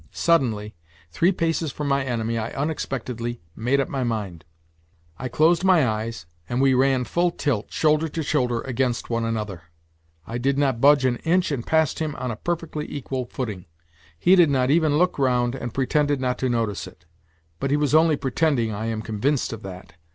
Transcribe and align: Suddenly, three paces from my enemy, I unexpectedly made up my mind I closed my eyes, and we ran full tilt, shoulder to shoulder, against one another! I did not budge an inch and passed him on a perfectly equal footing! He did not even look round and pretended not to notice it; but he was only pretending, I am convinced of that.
Suddenly, 0.09 0.73
three 1.11 1.31
paces 1.31 1.71
from 1.71 1.87
my 1.87 2.03
enemy, 2.03 2.35
I 2.35 2.49
unexpectedly 2.53 3.39
made 3.55 3.79
up 3.79 3.87
my 3.87 4.03
mind 4.03 4.45
I 5.19 5.27
closed 5.27 5.63
my 5.63 5.87
eyes, 5.87 6.25
and 6.49 6.59
we 6.59 6.73
ran 6.73 7.03
full 7.03 7.29
tilt, 7.29 7.71
shoulder 7.71 8.07
to 8.09 8.23
shoulder, 8.23 8.61
against 8.61 9.11
one 9.11 9.23
another! 9.25 9.61
I 10.25 10.39
did 10.39 10.57
not 10.57 10.81
budge 10.81 11.05
an 11.05 11.17
inch 11.17 11.51
and 11.51 11.63
passed 11.67 11.99
him 11.99 12.15
on 12.15 12.31
a 12.31 12.35
perfectly 12.35 12.91
equal 12.91 13.25
footing! 13.25 13.67
He 14.17 14.35
did 14.35 14.49
not 14.49 14.71
even 14.71 14.97
look 14.97 15.19
round 15.19 15.53
and 15.53 15.71
pretended 15.71 16.19
not 16.19 16.39
to 16.39 16.49
notice 16.49 16.87
it; 16.87 17.05
but 17.59 17.69
he 17.69 17.77
was 17.77 17.93
only 17.93 18.17
pretending, 18.17 18.71
I 18.73 18.87
am 18.87 19.03
convinced 19.03 19.53
of 19.53 19.61
that. 19.61 19.93